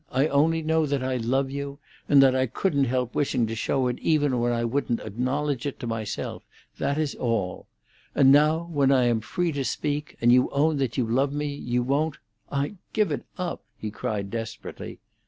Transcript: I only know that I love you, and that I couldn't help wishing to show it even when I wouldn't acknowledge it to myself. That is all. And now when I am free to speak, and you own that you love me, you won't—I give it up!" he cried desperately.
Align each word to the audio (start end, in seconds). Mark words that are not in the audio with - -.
I 0.11 0.25
only 0.29 0.63
know 0.63 0.87
that 0.87 1.03
I 1.03 1.17
love 1.17 1.51
you, 1.51 1.77
and 2.09 2.23
that 2.23 2.35
I 2.35 2.47
couldn't 2.47 2.85
help 2.85 3.13
wishing 3.13 3.45
to 3.45 3.53
show 3.53 3.85
it 3.85 3.99
even 3.99 4.39
when 4.39 4.51
I 4.51 4.65
wouldn't 4.65 4.99
acknowledge 5.01 5.67
it 5.67 5.79
to 5.79 5.85
myself. 5.85 6.41
That 6.79 6.97
is 6.97 7.13
all. 7.13 7.67
And 8.15 8.31
now 8.31 8.63
when 8.71 8.91
I 8.91 9.03
am 9.03 9.21
free 9.21 9.51
to 9.51 9.63
speak, 9.63 10.17
and 10.19 10.31
you 10.31 10.49
own 10.49 10.77
that 10.77 10.97
you 10.97 11.05
love 11.05 11.31
me, 11.33 11.53
you 11.53 11.83
won't—I 11.83 12.77
give 12.93 13.11
it 13.11 13.25
up!" 13.37 13.61
he 13.77 13.91
cried 13.91 14.31
desperately. 14.31 14.97